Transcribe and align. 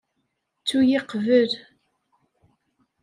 Ttu-yi 0.59 0.99
qebleɣ. 1.09 1.51